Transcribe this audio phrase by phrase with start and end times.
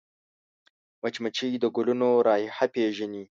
[1.01, 3.23] مچمچۍ د ګلونو رایحه پېژني